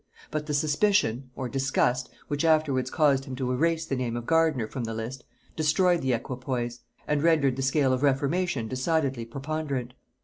[0.31, 4.67] But the suspicion, or disgust, which afterwards caused him to erase the name of Gardiner
[4.67, 5.23] from the list,
[5.55, 9.93] destroyed the equipoise, and rendered the scale of reformation decidedly preponderant.